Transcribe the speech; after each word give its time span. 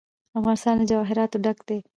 افغانستان 0.39 0.75
له 0.79 0.85
جواهرات 0.91 1.31
ډک 1.43 1.57
دی. 1.67 1.79